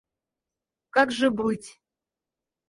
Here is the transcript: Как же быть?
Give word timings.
Как 0.89 1.11
же 1.11 1.29
быть? 1.29 1.79